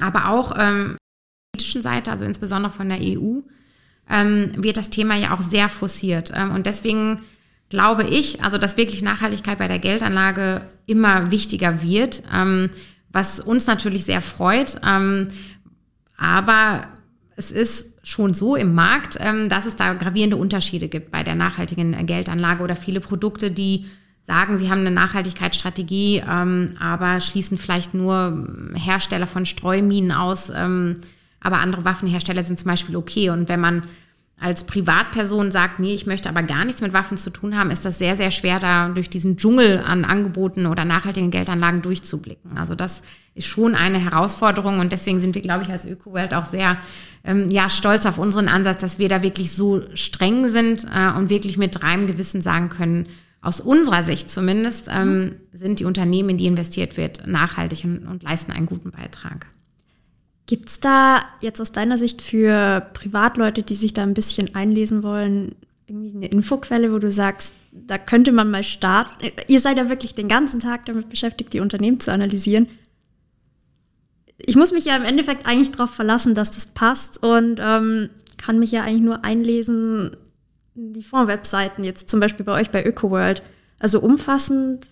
[0.00, 0.96] Aber auch ähm,
[1.52, 3.40] politischen Seite, also insbesondere von der EU,
[4.10, 6.32] ähm, wird das Thema ja auch sehr forciert.
[6.34, 7.22] Ähm, und deswegen
[7.68, 12.70] glaube ich, also dass wirklich Nachhaltigkeit bei der Geldanlage immer wichtiger wird, ähm,
[13.10, 14.80] was uns natürlich sehr freut.
[14.86, 15.28] Ähm,
[16.16, 16.84] aber
[17.36, 21.34] es ist schon so im Markt, ähm, dass es da gravierende Unterschiede gibt bei der
[21.34, 23.86] nachhaltigen Geldanlage oder viele Produkte, die
[24.26, 30.50] sagen, sie haben eine Nachhaltigkeitsstrategie, ähm, aber schließen vielleicht nur ähm, Hersteller von Streuminen aus,
[30.50, 33.30] aber andere Waffenhersteller sind zum Beispiel okay.
[33.30, 33.82] Und wenn man
[34.38, 37.86] als Privatperson sagt, nee, ich möchte aber gar nichts mit Waffen zu tun haben, ist
[37.86, 42.58] das sehr, sehr schwer, da durch diesen Dschungel an Angeboten oder nachhaltigen Geldanlagen durchzublicken.
[42.58, 43.02] Also das
[43.34, 46.78] ist schon eine Herausforderung und deswegen sind wir, glaube ich, als ÖkoWelt auch sehr
[47.24, 51.30] ähm, ja, stolz auf unseren Ansatz, dass wir da wirklich so streng sind äh, und
[51.30, 53.06] wirklich mit reinem Gewissen sagen können,
[53.46, 58.24] aus unserer Sicht zumindest, ähm, sind die Unternehmen, in die investiert wird, nachhaltig und, und
[58.24, 59.46] leisten einen guten Beitrag.
[60.46, 65.04] Gibt es da jetzt aus deiner Sicht für Privatleute, die sich da ein bisschen einlesen
[65.04, 65.54] wollen,
[65.86, 69.30] irgendwie eine Infoquelle, wo du sagst, da könnte man mal starten?
[69.46, 72.66] Ihr seid ja wirklich den ganzen Tag damit beschäftigt, die Unternehmen zu analysieren.
[74.38, 78.58] Ich muss mich ja im Endeffekt eigentlich darauf verlassen, dass das passt und ähm, kann
[78.58, 80.16] mich ja eigentlich nur einlesen,
[80.76, 83.42] die Fonds-Webseiten, jetzt zum Beispiel bei euch bei ÖkoWorld.
[83.78, 84.86] Also umfassend.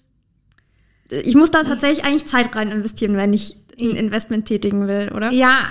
[1.10, 5.30] Ich muss da tatsächlich eigentlich Zeit rein investieren, wenn ich ein Investment tätigen will, oder?
[5.32, 5.68] Ja,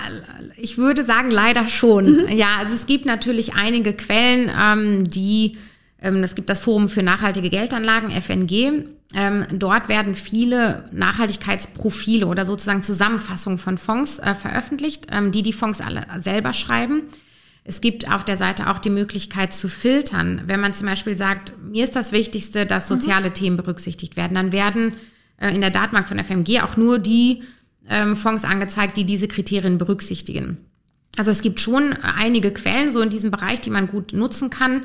[0.56, 2.24] ich würde sagen, leider schon.
[2.24, 2.28] Mhm.
[2.28, 5.58] Ja, also es gibt natürlich einige Quellen, ähm, die,
[6.00, 8.84] ähm, es gibt das Forum für nachhaltige Geldanlagen, FNG.
[9.16, 15.52] Ähm, dort werden viele Nachhaltigkeitsprofile oder sozusagen Zusammenfassungen von Fonds äh, veröffentlicht, ähm, die die
[15.52, 17.02] Fonds alle selber schreiben.
[17.64, 20.42] Es gibt auf der Seite auch die Möglichkeit zu filtern.
[20.46, 23.00] Wenn man zum Beispiel sagt, mir ist das Wichtigste, dass mhm.
[23.00, 23.34] soziale mhm.
[23.34, 24.92] Themen berücksichtigt werden, dann werden
[25.38, 27.42] äh, in der Datenbank von FMG auch nur die
[27.88, 30.58] ähm, Fonds angezeigt, die diese Kriterien berücksichtigen.
[31.16, 34.84] Also es gibt schon einige Quellen so in diesem Bereich, die man gut nutzen kann.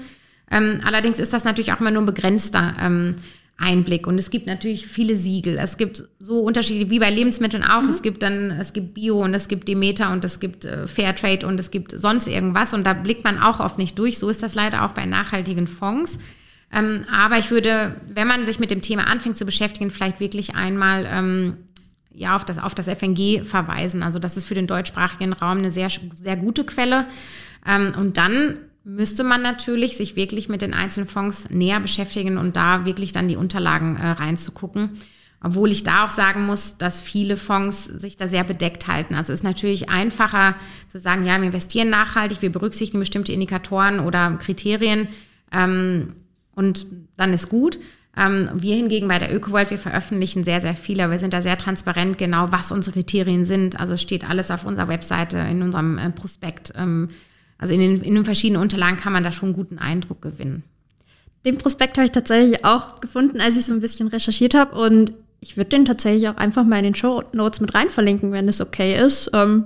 [0.50, 3.16] Ähm, allerdings ist das natürlich auch immer nur ein begrenzter ähm,
[3.60, 4.08] Einblick.
[4.08, 5.58] Und es gibt natürlich viele Siegel.
[5.58, 7.82] Es gibt so Unterschiede wie bei Lebensmitteln auch.
[7.82, 7.90] Mhm.
[7.90, 11.46] Es gibt dann, es gibt Bio und es gibt Demeter und es gibt äh, Fairtrade
[11.46, 12.74] und es gibt sonst irgendwas.
[12.74, 14.18] Und da blickt man auch oft nicht durch.
[14.18, 16.18] So ist das leider auch bei nachhaltigen Fonds.
[16.72, 20.56] Ähm, aber ich würde, wenn man sich mit dem Thema anfängt zu beschäftigen, vielleicht wirklich
[20.56, 21.58] einmal ähm,
[22.14, 24.04] ja, auf das, auf das FNG verweisen.
[24.04, 27.06] Also das ist für den deutschsprachigen Raum eine sehr, sehr gute Quelle.
[27.66, 32.56] Ähm, und dann müsste man natürlich sich wirklich mit den einzelnen Fonds näher beschäftigen und
[32.56, 34.92] da wirklich dann die Unterlagen äh, reinzugucken.
[35.42, 39.16] Obwohl ich da auch sagen muss, dass viele Fonds sich da sehr bedeckt halten.
[39.16, 40.56] Also es ist natürlich einfacher
[40.90, 45.08] zu sagen, ja, wir investieren nachhaltig, wir berücksichtigen bestimmte Indikatoren oder Kriterien
[45.54, 46.16] ähm,
[46.56, 47.78] und dann ist gut.
[48.18, 51.42] Ähm, wir hingegen bei der ÖkoVolt, wir veröffentlichen sehr, sehr viel, aber wir sind da
[51.42, 53.80] sehr transparent, genau was unsere Kriterien sind.
[53.80, 56.74] Also steht alles auf unserer Webseite, in unserem äh, Prospekt.
[56.76, 57.08] Ähm,
[57.60, 60.64] also in den, in den verschiedenen Unterlagen kann man da schon einen guten Eindruck gewinnen.
[61.46, 65.14] Den Prospekt habe ich tatsächlich auch gefunden, als ich so ein bisschen recherchiert habe und
[65.42, 68.48] ich würde den tatsächlich auch einfach mal in den Show Notes mit rein verlinken, wenn
[68.50, 69.32] es okay ist.
[69.34, 69.66] Ähm,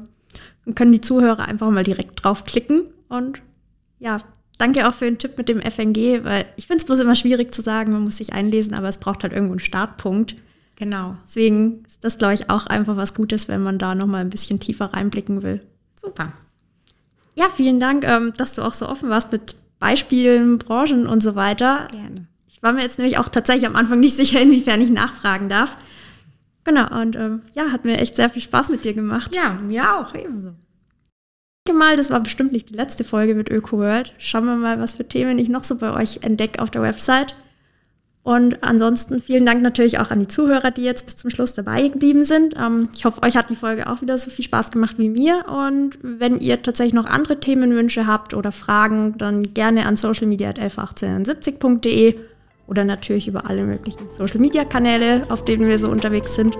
[0.65, 3.41] dann können die Zuhörer einfach mal direkt draufklicken und
[3.99, 4.17] ja,
[4.57, 7.53] danke auch für den Tipp mit dem FNG, weil ich finde es bloß immer schwierig
[7.53, 10.35] zu sagen, man muss sich einlesen, aber es braucht halt irgendwo einen Startpunkt.
[10.75, 11.15] Genau.
[11.23, 14.59] Deswegen ist das, glaube ich, auch einfach was Gutes, wenn man da nochmal ein bisschen
[14.59, 15.61] tiefer reinblicken will.
[15.95, 16.33] Super.
[17.35, 21.35] Ja, vielen Dank, ähm, dass du auch so offen warst mit Beispielen, Branchen und so
[21.35, 21.87] weiter.
[21.91, 22.27] Gerne.
[22.47, 25.77] Ich war mir jetzt nämlich auch tatsächlich am Anfang nicht sicher, inwiefern ich nachfragen darf.
[26.63, 29.33] Genau, und ähm, ja, hat mir echt sehr viel Spaß mit dir gemacht.
[29.35, 30.49] Ja, mir auch, ebenso.
[30.49, 34.13] Ich denke mal, das war bestimmt nicht die letzte Folge mit ÖkoWorld.
[34.17, 37.35] Schauen wir mal, was für Themen ich noch so bei euch entdecke auf der Website.
[38.23, 41.89] Und ansonsten vielen Dank natürlich auch an die Zuhörer, die jetzt bis zum Schluss dabei
[41.89, 42.55] geblieben sind.
[42.57, 45.43] Ähm, ich hoffe, euch hat die Folge auch wieder so viel Spaß gemacht wie mir.
[45.49, 52.15] Und wenn ihr tatsächlich noch andere Themenwünsche habt oder Fragen, dann gerne an socialmedia.111870.de
[52.67, 56.57] oder natürlich über alle möglichen Social Media Kanäle, auf denen wir so unterwegs sind.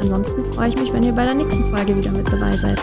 [0.00, 2.80] Ansonsten freue ich mich, wenn ihr bei der nächsten Folge wieder mit dabei seid.